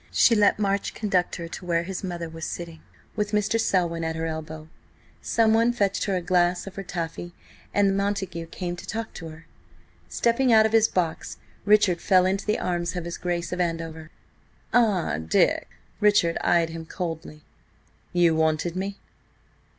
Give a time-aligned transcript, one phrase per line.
[0.11, 2.81] She let March conduct her to where his mother was sitting,
[3.15, 3.59] with Mr.
[3.61, 4.67] Selwyn at her elbow.
[5.21, 7.33] Someone fetched her a glass of ratafie,
[7.71, 9.45] and Montagu came to talk to her.
[10.09, 14.09] Stepping out of his box, Richard fell into the arms of his Grace of Andover.
[14.73, 15.19] "Ah!
[15.19, 15.69] Dick!"
[15.99, 17.43] Richard eyed him coldly.
[18.11, 18.97] "You wanted me?"